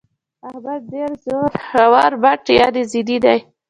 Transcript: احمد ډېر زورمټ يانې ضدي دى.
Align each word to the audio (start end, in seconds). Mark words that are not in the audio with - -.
احمد 0.49 0.81
ډېر 0.93 1.11
زورمټ 1.23 2.43
يانې 2.57 2.83
ضدي 2.91 3.17
دى. 3.23 3.37